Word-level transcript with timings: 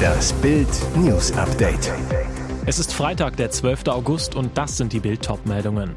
Das 0.00 0.32
Bild 0.34 0.68
News 0.96 1.32
Update. 1.32 1.92
Es 2.66 2.78
ist 2.78 2.92
Freitag, 2.92 3.36
der 3.36 3.50
12. 3.50 3.88
August 3.88 4.34
und 4.34 4.56
das 4.56 4.76
sind 4.76 4.92
die 4.92 5.00
Bild 5.00 5.28
meldungen 5.44 5.94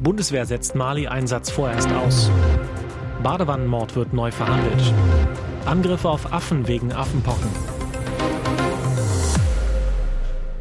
Bundeswehr 0.00 0.44
setzt 0.44 0.74
Mali-Einsatz 0.74 1.50
vorerst 1.50 1.90
aus. 1.92 2.30
Badewannenmord 3.22 3.96
wird 3.96 4.12
neu 4.12 4.30
verhandelt. 4.30 4.92
Angriffe 5.64 6.08
auf 6.08 6.32
Affen 6.32 6.68
wegen 6.68 6.92
Affenpocken. 6.92 7.75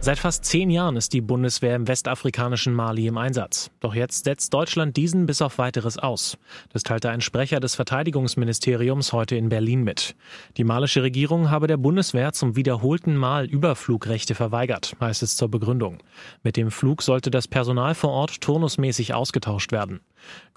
Seit 0.06 0.20
fast 0.20 0.46
zehn 0.46 0.70
Jahren 0.70 0.98
ist 0.98 1.14
die 1.14 1.22
Bundeswehr 1.22 1.76
im 1.76 1.88
westafrikanischen 1.88 2.76
Mali 2.76 3.08
im 3.08 3.18
Einsatz. 3.18 3.72
Doch 3.80 3.96
jetzt 3.96 4.26
setzt 4.26 4.54
Deutschland 4.54 4.96
diesen 4.96 5.26
bis 5.26 5.42
auf 5.42 5.58
weiteres 5.58 5.98
aus. 5.98 6.38
Das 6.72 6.84
teilte 6.84 7.10
ein 7.10 7.22
Sprecher 7.22 7.60
des 7.60 7.74
Verteidigungsministeriums 7.74 9.14
heute 9.14 9.36
in 9.36 9.50
Berlin 9.50 9.84
mit. 9.84 10.16
Die 10.58 10.64
malische 10.64 11.02
Regierung 11.02 11.50
habe 11.50 11.66
der 11.66 11.78
Bundeswehr 11.78 12.34
zum 12.34 12.56
wiederholten 12.56 13.16
Mal 13.16 13.46
Überflugrechte 13.46 14.36
verweigert, 14.36 14.96
heißt 15.02 15.24
es 15.24 15.38
zur 15.38 15.50
Begründung. 15.50 15.98
Mit 16.44 16.56
dem 16.56 16.70
Flug 16.70 17.02
sollte 17.02 17.32
das 17.32 17.48
Personal 17.48 17.96
vor 17.96 18.12
Ort 18.12 18.42
turnusmäßig 18.42 19.16
ausgetauscht 19.16 19.72
werden. 19.72 20.02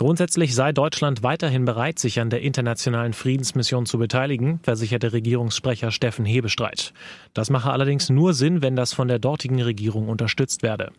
Grundsätzlich 0.01 0.55
sei 0.55 0.71
Deutschland 0.71 1.25
weiterhin 1.25 1.65
bereit, 1.65 1.99
sich 1.99 2.21
an 2.21 2.31
der 2.31 2.43
internationalen 2.43 3.13
Friedensmission 3.13 3.85
zu 3.85 3.99
beteiligen, 3.99 4.61
versicherte 4.63 5.13
Regierungssprecher 5.13 5.91
Steffen 5.91 6.25
Hebestreit. 6.25 6.93
Das 7.35 7.51
mache 7.51 7.73
allerdings 7.73 8.09
nur 8.09 8.33
Sinn, 8.33 8.63
wenn 8.63 8.77
das 8.77 8.93
von 8.93 9.09
der 9.09 9.19
dortigen 9.19 9.61
Regierung 9.61 10.09
unterstützt 10.09 10.63
werde. 10.63 10.93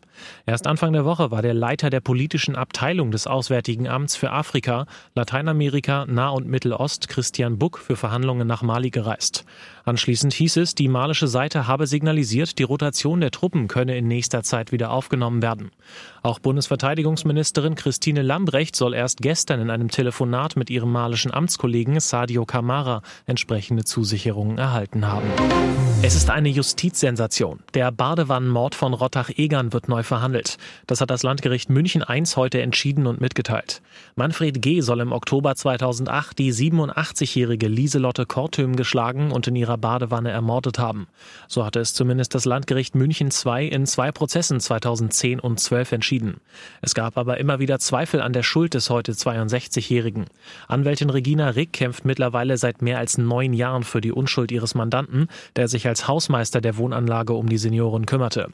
Erst 0.46 0.68
Anfang 0.68 0.92
der 0.92 1.06
Woche 1.06 1.32
war 1.32 1.42
der 1.42 1.54
Leiter 1.54 1.90
der 1.90 2.02
politischen 2.02 2.56
Abteilung 2.56 3.12
des 3.12 3.26
Auswärtigen 3.26 3.88
Amts 3.88 4.18
für 4.18 4.32
Afrika, 4.32 4.86
Lateinamerika, 5.16 6.06
Nah- 6.06 6.30
und 6.30 6.48
Mittelost, 6.48 7.08
Christian 7.08 7.58
Buck, 7.58 7.80
für 7.80 7.96
Verhandlungen 7.96 8.48
nach 8.48 8.64
Mali 8.64 8.90
gereist. 8.90 9.46
Anschließend 9.86 10.34
hieß 10.34 10.58
es, 10.58 10.76
die 10.76 10.88
malische 10.90 11.28
Seite 11.28 11.68
habe 11.68 11.88
signalisiert, 11.88 12.60
die 12.60 12.64
Rotation 12.64 13.22
der 13.22 13.32
Truppen 13.32 13.68
könne 13.68 13.98
in 13.98 14.08
nächster 14.08 14.44
Zeit 14.44 14.72
wieder 14.72 14.92
aufgenommen 14.92 15.42
werden. 15.42 15.72
Auch 16.22 16.40
Bundesverteidigungsministerin 16.40 17.76
Christine 17.76 18.22
Lambrecht 18.22 18.59
soll 18.76 18.94
erst 18.94 19.22
gestern 19.22 19.62
in 19.62 19.70
einem 19.70 19.90
Telefonat 19.90 20.58
mit 20.58 20.70
ihrem 20.70 20.92
malischen 20.92 21.34
Amtskollegen 21.34 22.00
Sadio 22.02 22.46
Kamara 22.46 23.02
entsprechende 23.26 23.86
Zusicherungen 23.86 24.58
erhalten 24.58 25.08
haben. 25.08 25.28
Es 26.02 26.16
ist 26.16 26.30
eine 26.30 26.50
Justizsensation. 26.50 27.60
Der 27.74 27.92
Badewannenmord 27.92 28.76
von 28.76 28.94
Rottach-Egern 28.94 29.74
wird 29.74 29.88
neu 29.88 30.04
verhandelt. 30.04 30.58
Das 30.88 31.00
hat 31.02 31.10
das 31.10 31.24
Landgericht 31.24 31.70
München 31.70 32.04
I 32.10 32.24
heute 32.36 32.62
entschieden 32.62 33.08
und 33.08 33.22
mitgeteilt. 33.22 33.82
Manfred 34.16 34.62
G. 34.62 34.82
soll 34.82 35.00
im 35.00 35.12
Oktober 35.12 35.56
2008 35.56 36.38
die 36.38 36.54
87-jährige 36.54 37.68
Lieselotte 37.68 38.26
Kortüm 38.26 38.76
geschlagen 38.76 39.32
und 39.32 39.48
in 39.48 39.56
ihrer 39.56 39.78
Badewanne 39.78 40.32
ermordet 40.32 40.80
haben. 40.80 41.08
So 41.48 41.66
hatte 41.66 41.80
es 41.80 41.94
zumindest 41.94 42.36
das 42.36 42.46
Landgericht 42.46 42.96
München 42.96 43.30
II 43.30 43.68
in 43.68 43.86
zwei 43.86 44.12
Prozessen 44.12 44.60
2010 44.60 45.40
und 45.40 45.60
12 45.60 45.94
entschieden. 45.94 46.42
Es 46.82 46.94
gab 46.94 47.18
aber 47.18 47.40
immer 47.40 47.60
wieder 47.60 47.80
Zweifel 47.80 48.22
an 48.22 48.34
der 48.34 48.44
Schuld 48.50 48.74
des 48.74 48.90
heute 48.90 49.12
62-Jährigen. 49.12 50.26
Anwältin 50.68 51.12
Regina 51.12 51.50
Rick 51.50 51.72
kämpft 51.72 52.04
mittlerweile 52.04 52.58
seit 52.58 52.82
mehr 52.82 52.98
als 52.98 53.20
neun 53.20 53.54
Jahren 53.54 53.84
für 53.84 54.02
die 54.02 54.12
Unschuld 54.12 54.52
ihres 54.52 54.74
Mandanten, 54.74 55.28
der 55.56 55.68
sich 55.68 55.88
als 55.88 56.08
Hausmeister 56.08 56.60
der 56.60 56.78
Wohnanlage 56.78 57.34
um 57.34 57.48
die 57.48 57.60
Senioren 57.60 58.08
kümmerte. 58.08 58.48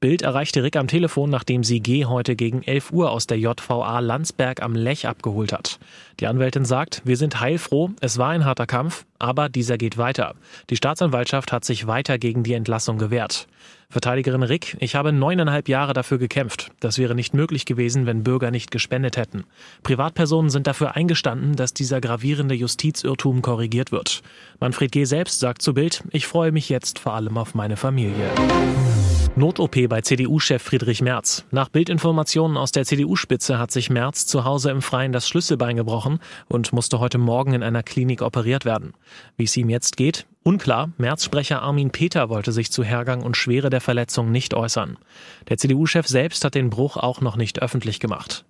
Bild 0.00 0.22
erreichte 0.22 0.62
Rick 0.62 0.76
am 0.76 0.88
Telefon, 0.88 1.28
nachdem 1.28 1.62
sie 1.62 1.80
G 1.80 2.06
heute 2.06 2.36
gegen 2.36 2.62
11 2.62 2.90
Uhr 2.92 3.10
aus 3.10 3.26
der 3.26 3.38
JVA 3.38 4.00
Landsberg 4.00 4.62
am 4.62 4.74
Lech 4.74 5.06
abgeholt 5.06 5.52
hat. 5.52 5.78
Die 6.20 6.26
Anwältin 6.26 6.64
sagt, 6.64 7.02
wir 7.04 7.18
sind 7.18 7.38
heilfroh, 7.38 7.90
es 8.00 8.16
war 8.16 8.30
ein 8.30 8.46
harter 8.46 8.66
Kampf, 8.66 9.04
aber 9.18 9.48
dieser 9.48 9.78
geht 9.78 9.98
weiter. 9.98 10.34
Die 10.70 10.76
Staatsanwaltschaft 10.76 11.52
hat 11.52 11.64
sich 11.64 11.86
weiter 11.86 12.18
gegen 12.18 12.42
die 12.42 12.54
Entlassung 12.54 12.98
gewehrt. 12.98 13.46
Verteidigerin 13.88 14.42
Rick, 14.42 14.76
ich 14.80 14.96
habe 14.96 15.12
neuneinhalb 15.12 15.68
Jahre 15.68 15.92
dafür 15.92 16.18
gekämpft. 16.18 16.72
Das 16.80 16.98
wäre 16.98 17.14
nicht 17.14 17.34
möglich 17.34 17.64
gewesen, 17.64 18.06
wenn 18.06 18.24
Bürger 18.24 18.50
nicht 18.50 18.70
gespendet 18.70 19.16
hätten. 19.16 19.44
Privatpersonen 19.82 20.50
sind 20.50 20.66
dafür 20.66 20.96
eingestanden, 20.96 21.54
dass 21.54 21.74
dieser 21.74 22.00
gravierende 22.00 22.54
Justizirrtum 22.54 23.42
korrigiert 23.42 23.92
wird. 23.92 24.22
Manfred 24.58 24.90
G. 24.92 25.04
selbst 25.04 25.40
sagt 25.40 25.62
zu 25.62 25.74
Bild, 25.74 26.02
ich 26.10 26.26
freue 26.26 26.50
mich 26.52 26.68
jetzt 26.68 26.98
vor 26.98 27.14
allem 27.14 27.38
auf 27.38 27.54
meine 27.54 27.76
Familie. 27.76 28.30
Not-OP 29.36 29.88
bei 29.88 30.00
CDU-Chef 30.00 30.62
Friedrich 30.62 31.02
Merz. 31.02 31.44
Nach 31.50 31.68
Bildinformationen 31.68 32.56
aus 32.56 32.70
der 32.70 32.84
CDU-Spitze 32.84 33.58
hat 33.58 33.72
sich 33.72 33.90
Merz 33.90 34.26
zu 34.26 34.44
Hause 34.44 34.70
im 34.70 34.80
Freien 34.80 35.10
das 35.10 35.26
Schlüsselbein 35.26 35.74
gebrochen 35.74 36.20
und 36.46 36.72
musste 36.72 37.00
heute 37.00 37.18
Morgen 37.18 37.52
in 37.52 37.64
einer 37.64 37.82
Klinik 37.82 38.22
operiert 38.22 38.64
werden. 38.64 38.92
Wie 39.36 39.42
es 39.42 39.56
ihm 39.56 39.70
jetzt 39.70 39.96
geht, 39.96 40.26
unklar. 40.44 40.92
Merz-Sprecher 40.98 41.62
Armin 41.62 41.90
Peter 41.90 42.28
wollte 42.28 42.52
sich 42.52 42.70
zu 42.70 42.84
Hergang 42.84 43.24
und 43.24 43.36
Schwere 43.36 43.70
der 43.70 43.80
Verletzung 43.80 44.30
nicht 44.30 44.54
äußern. 44.54 44.98
Der 45.48 45.56
CDU-Chef 45.56 46.06
selbst 46.06 46.44
hat 46.44 46.54
den 46.54 46.70
Bruch 46.70 46.96
auch 46.96 47.20
noch 47.20 47.34
nicht 47.34 47.60
öffentlich 47.60 47.98
gemacht. 47.98 48.44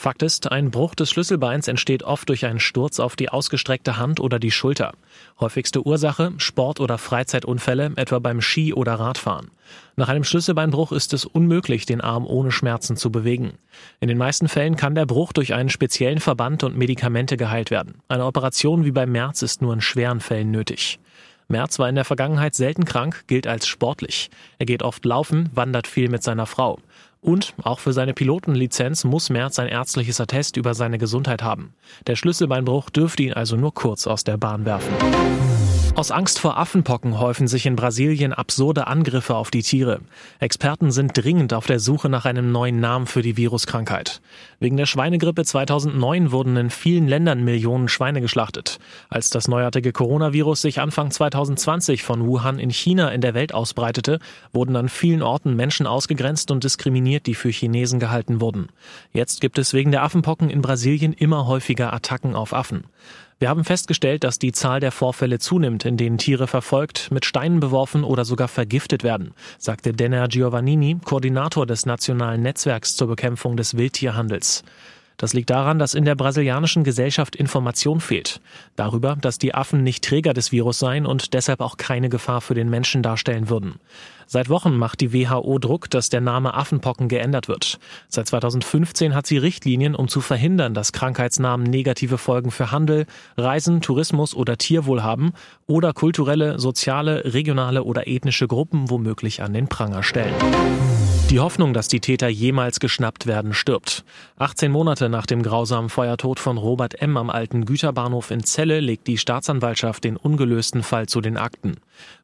Fakt 0.00 0.22
ist, 0.22 0.50
ein 0.50 0.70
Bruch 0.70 0.94
des 0.94 1.10
Schlüsselbeins 1.10 1.68
entsteht 1.68 2.04
oft 2.04 2.26
durch 2.30 2.46
einen 2.46 2.58
Sturz 2.58 3.00
auf 3.00 3.16
die 3.16 3.28
ausgestreckte 3.28 3.98
Hand 3.98 4.18
oder 4.18 4.38
die 4.38 4.50
Schulter. 4.50 4.94
Häufigste 5.38 5.86
Ursache 5.86 6.32
Sport- 6.38 6.80
oder 6.80 6.96
Freizeitunfälle, 6.96 7.92
etwa 7.96 8.18
beim 8.18 8.40
Ski- 8.40 8.72
oder 8.72 8.94
Radfahren. 8.94 9.50
Nach 9.96 10.08
einem 10.08 10.24
Schlüsselbeinbruch 10.24 10.92
ist 10.92 11.12
es 11.12 11.26
unmöglich, 11.26 11.84
den 11.84 12.00
Arm 12.00 12.26
ohne 12.26 12.50
Schmerzen 12.50 12.96
zu 12.96 13.12
bewegen. 13.12 13.58
In 14.00 14.08
den 14.08 14.16
meisten 14.16 14.48
Fällen 14.48 14.76
kann 14.76 14.94
der 14.94 15.04
Bruch 15.04 15.34
durch 15.34 15.52
einen 15.52 15.68
speziellen 15.68 16.20
Verband 16.20 16.64
und 16.64 16.78
Medikamente 16.78 17.36
geheilt 17.36 17.70
werden. 17.70 17.96
Eine 18.08 18.24
Operation 18.24 18.86
wie 18.86 18.92
beim 18.92 19.12
März 19.12 19.42
ist 19.42 19.60
nur 19.60 19.74
in 19.74 19.82
schweren 19.82 20.20
Fällen 20.20 20.50
nötig. 20.50 20.98
Merz 21.50 21.78
war 21.78 21.88
in 21.88 21.96
der 21.96 22.04
Vergangenheit 22.04 22.54
selten 22.54 22.84
krank, 22.84 23.24
gilt 23.26 23.46
als 23.46 23.66
sportlich. 23.66 24.30
Er 24.58 24.66
geht 24.66 24.82
oft 24.82 25.04
laufen, 25.04 25.50
wandert 25.52 25.88
viel 25.88 26.08
mit 26.08 26.22
seiner 26.22 26.46
Frau. 26.46 26.78
Und 27.20 27.54
auch 27.62 27.80
für 27.80 27.92
seine 27.92 28.14
Pilotenlizenz 28.14 29.04
muss 29.04 29.30
Merz 29.30 29.58
ein 29.58 29.68
ärztliches 29.68 30.20
Attest 30.20 30.56
über 30.56 30.74
seine 30.74 30.98
Gesundheit 30.98 31.42
haben. 31.42 31.74
Der 32.06 32.16
Schlüsselbeinbruch 32.16 32.90
dürfte 32.90 33.22
ihn 33.22 33.34
also 33.34 33.56
nur 33.56 33.74
kurz 33.74 34.06
aus 34.06 34.24
der 34.24 34.38
Bahn 34.38 34.64
werfen. 34.64 34.94
Aus 36.00 36.10
Angst 36.10 36.38
vor 36.38 36.56
Affenpocken 36.56 37.20
häufen 37.20 37.46
sich 37.46 37.66
in 37.66 37.76
Brasilien 37.76 38.32
absurde 38.32 38.86
Angriffe 38.86 39.34
auf 39.34 39.50
die 39.50 39.60
Tiere. 39.60 40.00
Experten 40.38 40.92
sind 40.92 41.12
dringend 41.14 41.52
auf 41.52 41.66
der 41.66 41.78
Suche 41.78 42.08
nach 42.08 42.24
einem 42.24 42.52
neuen 42.52 42.80
Namen 42.80 43.06
für 43.06 43.20
die 43.20 43.36
Viruskrankheit. 43.36 44.22
Wegen 44.60 44.78
der 44.78 44.86
Schweinegrippe 44.86 45.44
2009 45.44 46.32
wurden 46.32 46.56
in 46.56 46.70
vielen 46.70 47.06
Ländern 47.06 47.44
Millionen 47.44 47.88
Schweine 47.88 48.22
geschlachtet. 48.22 48.78
Als 49.10 49.28
das 49.28 49.46
neuartige 49.46 49.92
Coronavirus 49.92 50.62
sich 50.62 50.80
Anfang 50.80 51.10
2020 51.10 52.02
von 52.02 52.26
Wuhan 52.26 52.58
in 52.58 52.70
China 52.70 53.10
in 53.10 53.20
der 53.20 53.34
Welt 53.34 53.52
ausbreitete, 53.52 54.20
wurden 54.54 54.76
an 54.76 54.88
vielen 54.88 55.20
Orten 55.20 55.54
Menschen 55.54 55.86
ausgegrenzt 55.86 56.50
und 56.50 56.64
diskriminiert, 56.64 57.26
die 57.26 57.34
für 57.34 57.50
Chinesen 57.50 58.00
gehalten 58.00 58.40
wurden. 58.40 58.68
Jetzt 59.12 59.42
gibt 59.42 59.58
es 59.58 59.74
wegen 59.74 59.90
der 59.90 60.02
Affenpocken 60.02 60.48
in 60.48 60.62
Brasilien 60.62 61.12
immer 61.12 61.46
häufiger 61.46 61.92
Attacken 61.92 62.34
auf 62.34 62.54
Affen. 62.54 62.84
Wir 63.40 63.48
haben 63.48 63.64
festgestellt, 63.64 64.22
dass 64.22 64.38
die 64.38 64.52
Zahl 64.52 64.80
der 64.80 64.92
Vorfälle 64.92 65.38
zunimmt, 65.38 65.86
in 65.86 65.96
denen 65.96 66.18
Tiere 66.18 66.46
verfolgt, 66.46 67.10
mit 67.10 67.24
Steinen 67.24 67.58
beworfen 67.58 68.04
oder 68.04 68.26
sogar 68.26 68.48
vergiftet 68.48 69.02
werden, 69.02 69.32
sagte 69.56 69.94
Denner 69.94 70.28
Giovannini, 70.28 70.98
Koordinator 71.02 71.64
des 71.64 71.86
Nationalen 71.86 72.42
Netzwerks 72.42 72.96
zur 72.96 73.08
Bekämpfung 73.08 73.56
des 73.56 73.78
Wildtierhandels. 73.78 74.62
Das 75.16 75.32
liegt 75.32 75.48
daran, 75.48 75.78
dass 75.78 75.94
in 75.94 76.04
der 76.04 76.16
brasilianischen 76.16 76.84
Gesellschaft 76.84 77.34
Information 77.34 78.00
fehlt. 78.00 78.42
Darüber, 78.76 79.16
dass 79.18 79.38
die 79.38 79.54
Affen 79.54 79.82
nicht 79.82 80.04
Träger 80.04 80.34
des 80.34 80.52
Virus 80.52 80.78
seien 80.78 81.06
und 81.06 81.32
deshalb 81.32 81.62
auch 81.62 81.78
keine 81.78 82.10
Gefahr 82.10 82.42
für 82.42 82.54
den 82.54 82.68
Menschen 82.68 83.02
darstellen 83.02 83.48
würden. 83.48 83.80
Seit 84.32 84.48
Wochen 84.48 84.76
macht 84.76 85.00
die 85.00 85.12
WHO 85.12 85.58
Druck, 85.58 85.90
dass 85.90 86.08
der 86.08 86.20
Name 86.20 86.54
Affenpocken 86.54 87.08
geändert 87.08 87.48
wird. 87.48 87.80
Seit 88.06 88.28
2015 88.28 89.12
hat 89.12 89.26
sie 89.26 89.38
Richtlinien, 89.38 89.96
um 89.96 90.06
zu 90.06 90.20
verhindern, 90.20 90.72
dass 90.72 90.92
Krankheitsnamen 90.92 91.66
negative 91.66 92.16
Folgen 92.16 92.52
für 92.52 92.70
Handel, 92.70 93.06
Reisen, 93.36 93.80
Tourismus 93.80 94.36
oder 94.36 94.56
Tierwohl 94.56 95.02
haben 95.02 95.32
oder 95.66 95.92
kulturelle, 95.92 96.60
soziale, 96.60 97.34
regionale 97.34 97.82
oder 97.82 98.06
ethnische 98.06 98.46
Gruppen 98.46 98.88
womöglich 98.88 99.42
an 99.42 99.52
den 99.52 99.66
Pranger 99.66 100.04
stellen. 100.04 100.36
Die 101.30 101.40
Hoffnung, 101.40 101.74
dass 101.74 101.88
die 101.88 102.00
Täter 102.00 102.28
jemals 102.28 102.78
geschnappt 102.78 103.26
werden, 103.26 103.52
stirbt. 103.52 104.04
18 104.38 104.70
Monate 104.70 105.08
nach 105.08 105.26
dem 105.26 105.42
grausamen 105.42 105.90
Feuertod 105.90 106.38
von 106.38 106.56
Robert 106.56 107.02
M. 107.02 107.16
am 107.16 107.30
alten 107.30 107.64
Güterbahnhof 107.64 108.30
in 108.30 108.44
Celle 108.44 108.78
legt 108.78 109.08
die 109.08 109.18
Staatsanwaltschaft 109.18 110.04
den 110.04 110.16
ungelösten 110.16 110.84
Fall 110.84 111.06
zu 111.06 111.20
den 111.20 111.36
Akten. 111.36 111.78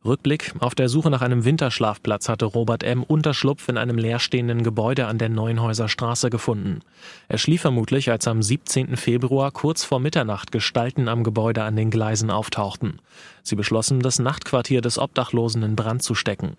Rückblick. 0.05 0.53
Auf 0.61 0.75
der 0.75 0.89
Suche 0.89 1.11
nach 1.11 1.23
einem 1.23 1.45
Winterschlafplatz 1.45 2.29
hatte 2.29 2.45
Robert 2.45 2.83
M. 2.83 3.03
Unterschlupf 3.03 3.69
in 3.69 3.77
einem 3.77 3.99
leerstehenden 3.99 4.63
Gebäude 4.63 5.07
an 5.07 5.19
der 5.19 5.29
Neuenhäuser 5.29 5.89
Straße 5.89 6.31
gefunden. 6.31 6.81
Er 7.29 7.39
schlief 7.39 7.63
vermutlich, 7.63 8.11
als 8.11 8.29
am 8.29 8.43
17. 8.43 8.97
Februar 8.97 9.51
kurz 9.51 9.85
vor 9.85 10.01
Mitternacht 10.01 10.53
Gestalten 10.53 11.09
am 11.09 11.25
Gebäude 11.25 11.65
an 11.65 11.77
den 11.77 11.91
Gleisen 11.91 12.31
auftauchten. 12.31 13.01
Sie 13.43 13.57
beschlossen, 13.57 14.01
das 14.01 14.19
Nachtquartier 14.19 14.81
des 14.81 14.99
Obdachlosen 14.99 15.63
in 15.63 15.77
Brand 15.77 16.03
zu 16.03 16.15
stecken. 16.15 16.57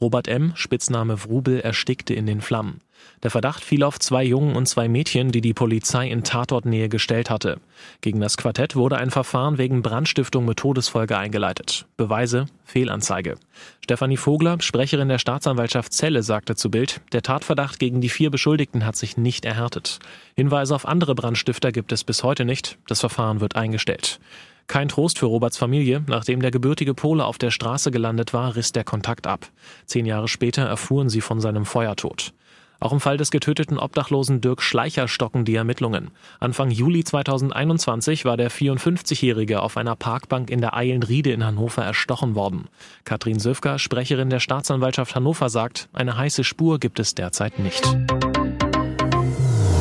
Robert 0.00 0.28
M., 0.28 0.52
Spitzname 0.54 1.24
Wrubel, 1.24 1.60
erstickte 1.60 2.14
in 2.14 2.26
den 2.26 2.40
Flammen. 2.40 2.80
Der 3.22 3.30
Verdacht 3.30 3.64
fiel 3.64 3.82
auf 3.82 3.98
zwei 3.98 4.22
Jungen 4.22 4.54
und 4.54 4.66
zwei 4.66 4.88
Mädchen, 4.88 5.32
die 5.32 5.40
die 5.40 5.54
Polizei 5.54 6.08
in 6.08 6.22
Tatortnähe 6.22 6.88
gestellt 6.88 7.30
hatte. 7.30 7.58
Gegen 8.00 8.20
das 8.20 8.36
Quartett 8.36 8.76
wurde 8.76 8.96
ein 8.96 9.10
Verfahren 9.10 9.58
wegen 9.58 9.82
Brandstiftung 9.82 10.44
mit 10.44 10.58
Todesfolge 10.58 11.16
eingeleitet. 11.16 11.86
Beweise 11.96 12.46
Fehlanzeige. 12.64 13.36
Stefanie 13.82 14.16
Vogler, 14.16 14.60
Sprecherin 14.60 15.08
der 15.08 15.18
Staatsanwaltschaft 15.18 15.92
Celle, 15.92 16.22
sagte 16.22 16.54
zu 16.54 16.70
Bild, 16.70 17.00
der 17.12 17.22
Tatverdacht 17.22 17.78
gegen 17.78 18.00
die 18.00 18.08
vier 18.08 18.30
Beschuldigten 18.30 18.84
hat 18.84 18.96
sich 18.96 19.16
nicht 19.16 19.44
erhärtet. 19.44 19.98
Hinweise 20.36 20.74
auf 20.74 20.86
andere 20.86 21.14
Brandstifter 21.14 21.72
gibt 21.72 21.92
es 21.92 22.04
bis 22.04 22.22
heute 22.22 22.44
nicht. 22.44 22.78
Das 22.86 23.00
Verfahren 23.00 23.40
wird 23.40 23.56
eingestellt. 23.56 24.20
Kein 24.68 24.88
Trost 24.88 25.18
für 25.18 25.26
Roberts 25.26 25.56
Familie. 25.56 26.04
Nachdem 26.06 26.42
der 26.42 26.50
gebürtige 26.50 26.92
Pole 26.92 27.24
auf 27.24 27.38
der 27.38 27.50
Straße 27.50 27.90
gelandet 27.90 28.34
war, 28.34 28.54
riss 28.54 28.70
der 28.70 28.84
Kontakt 28.84 29.26
ab. 29.26 29.48
Zehn 29.86 30.04
Jahre 30.04 30.28
später 30.28 30.62
erfuhren 30.62 31.08
sie 31.08 31.22
von 31.22 31.40
seinem 31.40 31.64
Feuertod. 31.64 32.34
Auch 32.80 32.92
im 32.92 33.00
Fall 33.00 33.16
des 33.16 33.30
getöteten 33.30 33.78
Obdachlosen 33.78 34.40
Dirk 34.40 34.62
Schleicher 34.62 35.08
stocken 35.08 35.44
die 35.44 35.56
Ermittlungen. 35.56 36.10
Anfang 36.38 36.70
Juli 36.70 37.02
2021 37.02 38.24
war 38.24 38.36
der 38.36 38.50
54-Jährige 38.50 39.62
auf 39.62 39.76
einer 39.76 39.96
Parkbank 39.96 40.48
in 40.48 40.60
der 40.60 40.76
Eilenriede 40.76 41.32
in 41.32 41.44
Hannover 41.44 41.82
erstochen 41.82 42.36
worden. 42.36 42.68
Katrin 43.04 43.40
Söfker, 43.40 43.80
Sprecherin 43.80 44.30
der 44.30 44.40
Staatsanwaltschaft 44.40 45.16
Hannover, 45.16 45.48
sagt, 45.48 45.88
eine 45.92 46.16
heiße 46.16 46.44
Spur 46.44 46.78
gibt 46.78 47.00
es 47.00 47.16
derzeit 47.16 47.58
nicht. 47.58 47.84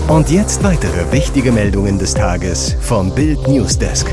Und 0.07 0.31
jetzt 0.31 0.63
weitere 0.63 1.11
wichtige 1.11 1.51
Meldungen 1.51 2.00
des 2.00 2.13
Tages 2.13 2.77
vom 2.81 3.13
Bild 3.13 3.47
Newsdesk. 3.47 4.11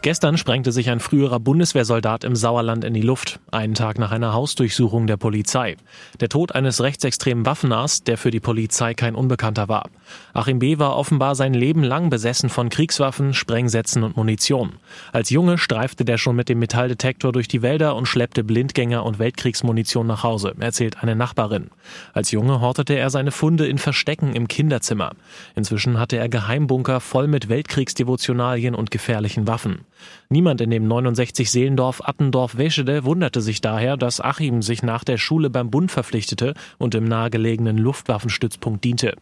Gestern 0.00 0.38
sprengte 0.38 0.70
sich 0.70 0.90
ein 0.90 1.00
früherer 1.00 1.40
Bundeswehrsoldat 1.40 2.22
im 2.22 2.36
Sauerland 2.36 2.84
in 2.84 2.94
die 2.94 3.02
Luft, 3.02 3.40
einen 3.50 3.74
Tag 3.74 3.98
nach 3.98 4.12
einer 4.12 4.32
Hausdurchsuchung 4.32 5.08
der 5.08 5.16
Polizei. 5.16 5.76
Der 6.20 6.28
Tod 6.28 6.54
eines 6.54 6.80
rechtsextremen 6.80 7.44
Waffennahs, 7.44 8.04
der 8.04 8.16
für 8.16 8.30
die 8.30 8.38
Polizei 8.38 8.94
kein 8.94 9.16
Unbekannter 9.16 9.68
war. 9.68 9.90
Achim 10.32 10.60
B. 10.60 10.78
war 10.78 10.96
offenbar 10.96 11.34
sein 11.34 11.52
Leben 11.52 11.82
lang 11.82 12.10
besessen 12.10 12.48
von 12.48 12.68
Kriegswaffen, 12.68 13.34
Sprengsätzen 13.34 14.04
und 14.04 14.16
Munition. 14.16 14.74
Als 15.12 15.30
Junge 15.30 15.58
streifte 15.58 16.04
der 16.04 16.16
schon 16.16 16.36
mit 16.36 16.48
dem 16.48 16.60
Metalldetektor 16.60 17.32
durch 17.32 17.48
die 17.48 17.62
Wälder 17.62 17.96
und 17.96 18.06
schleppte 18.06 18.44
Blindgänger 18.44 19.04
und 19.04 19.18
Weltkriegsmunition 19.18 20.06
nach 20.06 20.22
Hause, 20.22 20.54
erzählt 20.60 21.02
eine 21.02 21.16
Nachbarin. 21.16 21.70
Als 22.12 22.30
Junge 22.30 22.60
hortete 22.60 22.94
er 22.94 23.10
seine 23.10 23.32
Funde 23.32 23.66
in 23.66 23.78
Verstecken 23.78 24.36
im 24.36 24.46
Kinderzimmer. 24.46 25.10
Inzwischen 25.56 25.98
hatte 25.98 26.18
er 26.18 26.28
Geheimbunker 26.28 27.00
voll 27.00 27.26
mit 27.26 27.48
Weltkriegsdevotionalien 27.48 28.76
und 28.76 28.92
gefährlichen 28.92 29.48
Waffen. 29.48 29.80
Niemand 30.28 30.60
in 30.60 30.70
dem 30.70 30.86
69 30.86 31.50
Seelendorf 31.50 32.02
Attendorf-Weschede 32.04 33.04
wunderte 33.04 33.40
sich 33.40 33.60
daher, 33.60 33.96
dass 33.96 34.20
Achim 34.20 34.62
sich 34.62 34.82
nach 34.82 35.04
der 35.04 35.18
Schule 35.18 35.50
beim 35.50 35.70
Bund 35.70 35.90
verpflichtete 35.90 36.54
und 36.78 36.94
im 36.94 37.04
nahegelegenen 37.04 37.78
Luftwaffenstützpunkt 37.78 38.84
diente. 38.84 39.16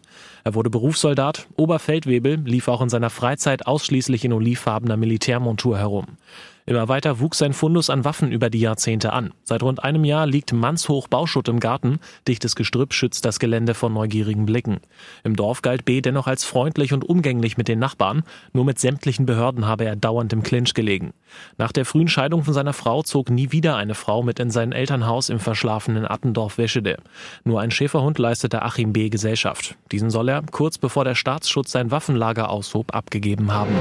Er 0.45 0.55
wurde 0.55 0.71
Berufssoldat, 0.71 1.47
Oberfeldwebel, 1.57 2.43
lief 2.45 2.69
auch 2.69 2.81
in 2.81 2.89
seiner 2.89 3.11
Freizeit 3.11 3.67
ausschließlich 3.67 4.25
in 4.25 4.33
olivfarbener 4.33 4.97
Militärmontur 4.97 5.79
herum. 5.79 6.07
Immer 6.69 6.89
weiter 6.89 7.21
wuchs 7.21 7.39
sein 7.39 7.53
Fundus 7.53 7.91
an 7.91 8.05
Waffen 8.05 8.33
über 8.33 8.51
die 8.51 8.59
Jahrzehnte 8.59 9.13
an. 9.13 9.33
Seit 9.45 9.63
rund 9.63 9.85
einem 9.85 10.05
Jahr 10.05 10.27
liegt 10.27 10.53
mannshoch 10.53 11.07
Bauschutt 11.07 11.47
im 11.47 11.61
Garten. 11.61 12.01
Dichtes 12.27 12.57
Gestrüpp 12.57 12.93
schützt 12.93 13.25
das 13.25 13.39
Gelände 13.39 13.73
vor 13.75 13.89
neugierigen 13.89 14.47
Blicken. 14.47 14.81
Im 15.23 15.37
Dorf 15.37 15.63
galt 15.63 15.85
B. 15.85 16.01
dennoch 16.01 16.27
als 16.27 16.45
freundlich 16.45 16.93
und 16.93 17.05
umgänglich 17.05 17.57
mit 17.57 17.69
den 17.69 17.79
Nachbarn. 17.79 18.25
Nur 18.53 18.65
mit 18.65 18.81
sämtlichen 18.81 19.27
Behörden 19.27 19.67
habe 19.67 19.85
er 19.85 19.95
dauernd 19.95 20.33
im 20.33 20.43
Clinch 20.43 20.75
gelegen. 20.75 21.13
Nach 21.57 21.71
der 21.71 21.85
frühen 21.85 22.09
Scheidung 22.09 22.43
von 22.43 22.53
seiner 22.53 22.73
Frau 22.73 23.05
zog 23.05 23.31
nie 23.31 23.53
wieder 23.53 23.77
eine 23.77 23.95
Frau 23.95 24.25
mit 24.25 24.41
in 24.41 24.51
sein 24.51 24.73
Elternhaus 24.73 25.29
im 25.29 25.39
verschlafenen 25.39 26.05
Attendorf-Weschede. 26.05 26.97
Nur 27.45 27.61
ein 27.61 27.71
Schäferhund 27.71 28.19
leistete 28.19 28.63
Achim 28.63 28.93
B. 28.93 29.09
Gesellschaft. 29.09 29.77
Diesen 29.93 30.11
soll 30.11 30.29
er, 30.29 30.43
kurz 30.51 30.79
bevor 30.79 31.05
der 31.05 31.15
Staatsschutz 31.15 31.71
sein 31.71 31.93
Waffenlager 31.93 32.51
aushob, 32.51 32.93
abgegeben 32.93 33.53
haben. 33.53 33.77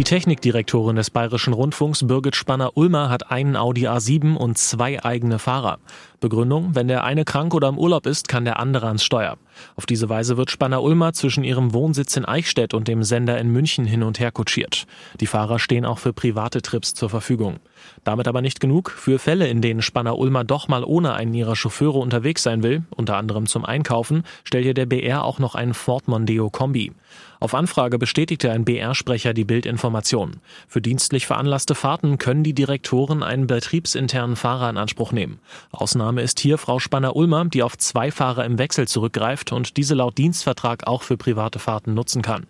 Die 0.00 0.04
Technikdirektorin 0.04 0.96
des 0.96 1.10
Bayerischen 1.10 1.52
Rundfunks 1.52 2.06
Birgit 2.06 2.34
Spanner-Ulmer 2.34 3.10
hat 3.10 3.30
einen 3.30 3.54
Audi 3.54 3.86
A7 3.86 4.34
und 4.34 4.56
zwei 4.56 5.04
eigene 5.04 5.38
Fahrer. 5.38 5.78
Begründung, 6.20 6.74
wenn 6.74 6.86
der 6.86 7.04
eine 7.04 7.24
krank 7.24 7.54
oder 7.54 7.68
im 7.68 7.78
Urlaub 7.78 8.06
ist, 8.06 8.28
kann 8.28 8.44
der 8.44 8.60
andere 8.60 8.86
ans 8.86 9.02
Steuer. 9.02 9.38
Auf 9.76 9.86
diese 9.86 10.08
Weise 10.08 10.36
wird 10.36 10.50
Spanner-Ulmer 10.50 11.12
zwischen 11.12 11.44
ihrem 11.44 11.72
Wohnsitz 11.72 12.16
in 12.16 12.24
Eichstätt 12.24 12.74
und 12.74 12.88
dem 12.88 13.02
Sender 13.02 13.38
in 13.38 13.50
München 13.50 13.84
hin 13.84 14.02
und 14.02 14.20
her 14.20 14.30
kutschiert. 14.30 14.86
Die 15.20 15.26
Fahrer 15.26 15.58
stehen 15.58 15.84
auch 15.84 15.98
für 15.98 16.12
private 16.12 16.62
Trips 16.62 16.94
zur 16.94 17.10
Verfügung. 17.10 17.58
Damit 18.04 18.28
aber 18.28 18.42
nicht 18.42 18.60
genug. 18.60 18.90
Für 18.90 19.18
Fälle, 19.18 19.48
in 19.48 19.62
denen 19.62 19.82
Spanner-Ulmer 19.82 20.44
doch 20.44 20.68
mal 20.68 20.84
ohne 20.84 21.14
einen 21.14 21.34
ihrer 21.34 21.56
Chauffeure 21.56 21.98
unterwegs 21.98 22.42
sein 22.42 22.62
will, 22.62 22.84
unter 22.90 23.16
anderem 23.16 23.46
zum 23.46 23.64
Einkaufen, 23.64 24.24
stellt 24.44 24.66
ihr 24.66 24.74
der 24.74 24.86
BR 24.86 25.24
auch 25.24 25.38
noch 25.38 25.54
einen 25.54 25.74
Ford 25.74 26.08
Mondeo 26.08 26.50
Kombi. 26.50 26.92
Auf 27.40 27.54
Anfrage 27.54 27.98
bestätigte 27.98 28.50
ein 28.52 28.66
BR-Sprecher 28.66 29.32
die 29.32 29.46
Bildinformation. 29.46 30.36
Für 30.68 30.82
dienstlich 30.82 31.26
veranlasste 31.26 31.74
Fahrten 31.74 32.18
können 32.18 32.44
die 32.44 32.52
Direktoren 32.52 33.22
einen 33.22 33.46
betriebsinternen 33.46 34.36
Fahrer 34.36 34.68
in 34.68 34.76
Anspruch 34.76 35.12
nehmen. 35.12 35.40
Ausnahme 35.72 36.09
ist 36.18 36.40
hier 36.40 36.58
Frau 36.58 36.78
Spanner-Ulmer, 36.78 37.46
die 37.46 37.62
auf 37.62 37.76
zwei 37.78 38.10
Fahrer 38.10 38.44
im 38.44 38.58
Wechsel 38.58 38.88
zurückgreift 38.88 39.52
und 39.52 39.76
diese 39.76 39.94
laut 39.94 40.18
Dienstvertrag 40.18 40.86
auch 40.86 41.02
für 41.02 41.16
private 41.16 41.58
Fahrten 41.58 41.94
nutzen 41.94 42.22
kann. 42.22 42.46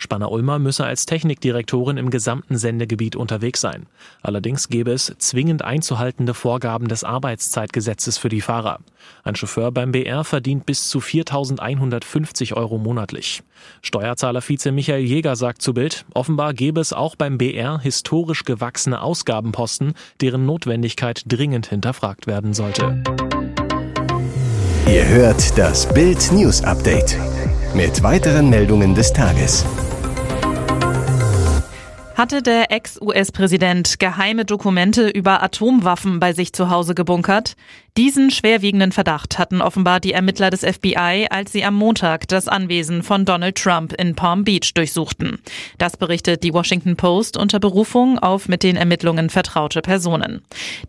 Spanner-Ulmer 0.00 0.58
müsse 0.58 0.84
als 0.84 1.04
Technikdirektorin 1.04 1.98
im 1.98 2.08
gesamten 2.08 2.56
Sendegebiet 2.56 3.16
unterwegs 3.16 3.60
sein. 3.60 3.86
Allerdings 4.22 4.68
gäbe 4.68 4.92
es 4.92 5.14
zwingend 5.18 5.62
einzuhaltende 5.62 6.32
Vorgaben 6.32 6.88
des 6.88 7.04
Arbeitszeitgesetzes 7.04 8.16
für 8.16 8.30
die 8.30 8.40
Fahrer. 8.40 8.78
Ein 9.24 9.36
Chauffeur 9.36 9.70
beim 9.70 9.92
BR 9.92 10.24
verdient 10.24 10.64
bis 10.64 10.88
zu 10.88 11.00
4.150 11.00 12.54
Euro 12.54 12.78
monatlich. 12.78 13.42
Steuerzahler-Vize 13.82 14.72
Michael 14.72 15.04
Jäger 15.04 15.36
sagt 15.36 15.60
zu 15.60 15.74
Bild, 15.74 16.06
offenbar 16.14 16.54
gäbe 16.54 16.80
es 16.80 16.94
auch 16.94 17.14
beim 17.14 17.36
BR 17.36 17.78
historisch 17.78 18.44
gewachsene 18.44 19.02
Ausgabenposten, 19.02 19.92
deren 20.22 20.46
Notwendigkeit 20.46 21.24
dringend 21.26 21.66
hinterfragt 21.66 22.26
werden 22.26 22.54
sollte. 22.54 23.02
Ihr 24.88 25.06
hört 25.06 25.58
das 25.58 25.92
Bild 25.92 26.32
News 26.32 26.64
Update 26.64 27.18
mit 27.74 28.02
weiteren 28.02 28.48
Meldungen 28.48 28.94
des 28.94 29.12
Tages. 29.12 29.64
Hatte 32.20 32.42
der 32.42 32.70
Ex-US-Präsident 32.70 33.98
geheime 33.98 34.44
Dokumente 34.44 35.08
über 35.08 35.42
Atomwaffen 35.42 36.20
bei 36.20 36.34
sich 36.34 36.52
zu 36.52 36.68
Hause 36.68 36.94
gebunkert? 36.94 37.56
Diesen 37.96 38.30
schwerwiegenden 38.30 38.92
Verdacht 38.92 39.38
hatten 39.38 39.62
offenbar 39.62 40.00
die 40.00 40.12
Ermittler 40.12 40.50
des 40.50 40.60
FBI, 40.60 41.28
als 41.30 41.50
sie 41.50 41.64
am 41.64 41.74
Montag 41.74 42.28
das 42.28 42.46
Anwesen 42.46 43.02
von 43.02 43.24
Donald 43.24 43.56
Trump 43.56 43.94
in 43.94 44.14
Palm 44.16 44.44
Beach 44.44 44.74
durchsuchten. 44.74 45.38
Das 45.78 45.96
berichtet 45.96 46.44
die 46.44 46.52
Washington 46.52 46.96
Post 46.96 47.38
unter 47.38 47.58
Berufung 47.58 48.18
auf 48.18 48.48
mit 48.48 48.64
den 48.64 48.76
Ermittlungen 48.76 49.30
vertraute 49.30 49.80
Personen. 49.80 50.42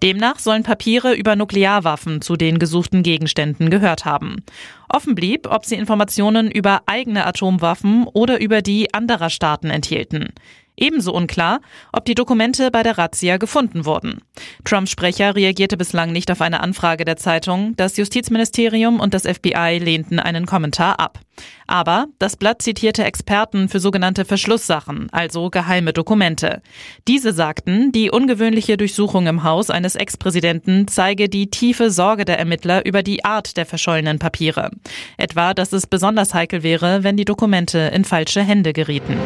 Demnach 0.04 0.38
sollen 0.38 0.64
Papiere 0.64 1.14
über 1.14 1.38
Nuklearwaffen 1.38 2.22
zu 2.22 2.36
den 2.36 2.60
gesuchten 2.60 3.04
Gegenständen 3.04 3.70
gehört 3.70 4.04
haben. 4.04 4.44
Offen 4.90 5.16
blieb, 5.16 5.48
ob 5.50 5.64
sie 5.64 5.76
Informationen 5.76 6.52
über 6.52 6.82
eigene 6.86 7.26
Atomwaffen 7.26 8.06
oder 8.06 8.42
über 8.42 8.62
die 8.62 8.94
anderer 8.94 9.30
Staaten 9.30 9.70
enthielten. 9.70 10.34
Ebenso 10.82 11.14
unklar, 11.14 11.62
ob 11.94 12.06
die 12.06 12.16
Dokumente 12.16 12.72
bei 12.72 12.82
der 12.82 12.98
Razzia 12.98 13.38
gefunden 13.38 13.86
wurden. 13.86 14.24
Trumps 14.66 14.90
Sprecher 14.90 15.36
reagierte 15.36 15.78
bislang 15.78 16.12
nicht 16.12 16.32
auf 16.32 16.42
eine 16.42 16.60
Anfrage 16.60 17.06
der 17.06 17.18
Zeitung. 17.18 17.76
Das 17.78 17.98
Justizministerium 17.98 19.00
und 19.00 19.14
das 19.14 19.28
FBI 19.28 19.78
lehnten 19.80 20.20
einen 20.20 20.48
Kommentar 20.48 21.00
ab. 21.00 21.20
Aber 21.68 22.08
das 22.18 22.36
Blatt 22.36 22.64
zitierte 22.64 23.04
Experten 23.04 23.70
für 23.70 23.80
sogenannte 23.80 24.26
Verschlusssachen, 24.26 25.08
also 25.12 25.52
geheime 25.52 25.94
Dokumente. 25.94 26.64
Diese 27.08 27.32
sagten, 27.32 27.92
die 27.92 28.10
ungewöhnliche 28.10 28.76
Durchsuchung 28.76 29.28
im 29.28 29.44
Haus 29.44 29.70
eines 29.70 29.96
Ex-Präsidenten 29.96 30.88
zeige 30.88 31.30
die 31.30 31.52
tiefe 31.52 31.92
Sorge 31.92 32.26
der 32.26 32.40
Ermittler 32.40 32.86
über 32.88 33.04
die 33.04 33.24
Art 33.24 33.56
der 33.56 33.68
verschollenen 33.68 34.18
Papiere. 34.18 34.72
Etwa, 35.18 35.54
dass 35.54 35.74
es 35.74 35.86
besonders 35.86 36.34
heikel 36.34 36.64
wäre, 36.64 37.04
wenn 37.04 37.18
die 37.18 37.26
Dokumente 37.26 37.78
in 37.94 38.04
falsche 38.04 38.42
Hände 38.42 38.74
gerieten. 38.74 39.18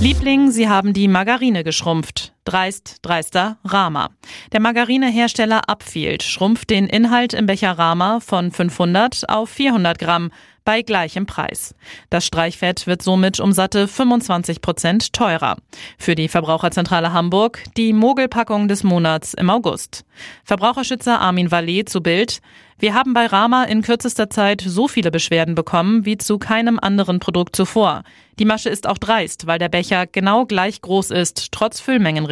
Liebling, 0.00 0.50
Sie 0.50 0.68
haben 0.68 0.92
die 0.92 1.08
Margarine 1.08 1.64
geschrumpft. 1.64 2.33
Dreist, 2.44 2.98
dreister, 3.00 3.56
Rama. 3.64 4.10
Der 4.52 4.60
Margarinehersteller 4.60 5.68
Upfield 5.68 6.22
schrumpft 6.22 6.68
den 6.68 6.86
Inhalt 6.86 7.32
im 7.32 7.46
Becher 7.46 7.78
Rama 7.78 8.20
von 8.20 8.50
500 8.50 9.28
auf 9.28 9.48
400 9.48 9.98
Gramm 9.98 10.30
bei 10.64 10.82
gleichem 10.82 11.26
Preis. 11.26 11.74
Das 12.10 12.26
Streichfett 12.26 12.86
wird 12.86 13.02
somit 13.02 13.38
um 13.38 13.52
satte 13.52 13.86
25 13.86 14.60
Prozent 14.60 15.12
teurer. 15.12 15.56
Für 15.98 16.14
die 16.14 16.28
Verbraucherzentrale 16.28 17.12
Hamburg 17.12 17.62
die 17.76 17.92
Mogelpackung 17.92 18.68
des 18.68 18.82
Monats 18.82 19.34
im 19.34 19.50
August. 19.50 20.04
Verbraucherschützer 20.44 21.20
Armin 21.20 21.50
Vallet 21.50 21.88
zu 21.88 22.02
Bild. 22.02 22.40
Wir 22.78 22.94
haben 22.94 23.14
bei 23.14 23.26
Rama 23.26 23.64
in 23.64 23.82
kürzester 23.82 24.30
Zeit 24.30 24.62
so 24.66 24.88
viele 24.88 25.10
Beschwerden 25.10 25.54
bekommen 25.54 26.04
wie 26.06 26.18
zu 26.18 26.38
keinem 26.38 26.78
anderen 26.80 27.20
Produkt 27.20 27.54
zuvor. 27.54 28.02
Die 28.38 28.44
Masche 28.44 28.68
ist 28.68 28.88
auch 28.88 28.98
dreist, 28.98 29.46
weil 29.46 29.60
der 29.60 29.68
Becher 29.68 30.06
genau 30.06 30.44
gleich 30.44 30.80
groß 30.80 31.12
ist, 31.12 31.52
trotz 31.52 31.80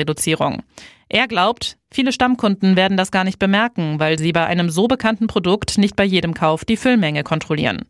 Füllmengenreduzierung. 0.03 0.63
Er 1.09 1.29
glaubt, 1.29 1.77
Viele 1.95 2.13
Stammkunden 2.13 2.75
werden 2.75 2.97
das 2.97 3.11
gar 3.11 3.23
nicht 3.23 3.39
bemerken, 3.39 4.01
weil 4.01 4.19
sie 4.19 4.33
bei 4.33 4.47
einem 4.47 4.71
so 4.71 4.89
bekannten 4.89 5.27
Produkt 5.27 5.77
nicht 5.77 5.95
bei 5.95 6.05
jedem 6.05 6.33
Kauf 6.33 6.65
die 6.65 6.79
Füllmenge 6.79 7.23
kontrollieren. 7.23 7.85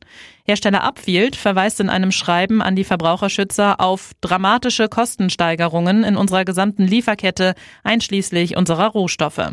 Hersteller 0.45 0.83
Upfield 0.83 1.37
verweist 1.37 1.79
in 1.79 1.89
einem 1.89 2.11
Schreiben 2.11 2.63
an 2.63 2.75
die 2.75 2.83
Verbraucherschützer 2.83 3.81
auf 3.81 4.11
dramatische 4.21 4.89
Kostensteigerungen 4.89 6.03
in 6.03 6.17
unserer 6.17 6.45
gesamten 6.45 6.85
Lieferkette, 6.85 7.55
einschließlich 7.85 8.57
unserer 8.57 8.89
Rohstoffe. 8.89 9.51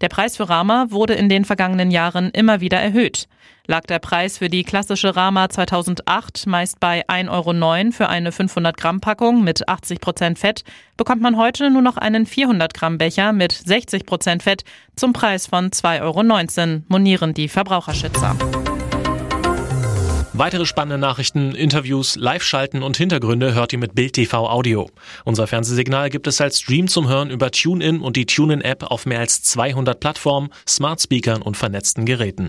Der 0.00 0.08
Preis 0.08 0.36
für 0.36 0.48
Rama 0.48 0.86
wurde 0.90 1.14
in 1.14 1.28
den 1.28 1.44
vergangenen 1.44 1.92
Jahren 1.92 2.30
immer 2.30 2.60
wieder 2.60 2.80
erhöht. 2.80 3.28
Lag 3.66 3.84
der 3.84 3.98
Preis 3.98 4.38
für 4.38 4.50
die 4.50 4.62
klassische 4.62 5.16
Rama 5.16 5.48
2008 5.48 6.46
meist 6.46 6.80
bei 6.80 7.06
1,09 7.08 7.30
Euro 7.30 7.92
für 7.92 8.08
eine 8.10 8.30
500 8.30 8.76
Gramm 8.76 9.00
Packung 9.00 9.42
mit 9.42 9.68
80 9.68 10.00
Prozent 10.00 10.38
Fett, 10.38 10.64
bekommt 10.98 11.22
man 11.22 11.38
heute 11.38 11.70
nur 11.70 11.80
noch 11.80 11.96
einen 11.96 12.26
400 12.26 12.74
Gramm 12.74 12.98
Becher 12.98 13.32
mit 13.32 13.52
60 13.52 13.83
Prozent 14.06 14.42
Fett 14.42 14.64
zum 14.96 15.12
Preis 15.12 15.46
von 15.46 15.70
2,19 15.70 16.02
Euro, 16.02 16.82
monieren 16.88 17.34
die 17.34 17.48
Verbraucherschützer. 17.48 18.36
Weitere 20.36 20.66
spannende 20.66 20.98
Nachrichten, 20.98 21.54
Interviews, 21.54 22.16
Live-Schalten 22.16 22.82
und 22.82 22.96
Hintergründe 22.96 23.54
hört 23.54 23.72
ihr 23.72 23.78
mit 23.78 23.94
Bild 23.94 24.14
TV 24.14 24.50
Audio. 24.50 24.90
Unser 25.24 25.46
Fernsehsignal 25.46 26.10
gibt 26.10 26.26
es 26.26 26.40
als 26.40 26.58
Stream 26.58 26.88
zum 26.88 27.08
Hören 27.08 27.30
über 27.30 27.52
TuneIn 27.52 28.00
und 28.00 28.16
die 28.16 28.26
TuneIn-App 28.26 28.82
auf 28.82 29.06
mehr 29.06 29.20
als 29.20 29.44
200 29.44 30.00
Plattformen, 30.00 30.48
Smart 30.68 31.00
Speakern 31.00 31.40
und 31.40 31.56
vernetzten 31.56 32.04
Geräten. 32.04 32.42